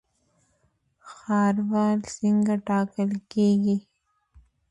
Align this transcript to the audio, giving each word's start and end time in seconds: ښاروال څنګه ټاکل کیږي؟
ښاروال 1.11 1.99
څنګه 2.17 2.53
ټاکل 2.67 3.09
کیږي؟ 3.31 3.77